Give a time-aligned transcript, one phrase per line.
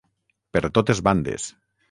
[0.57, 1.49] Per totes bandes.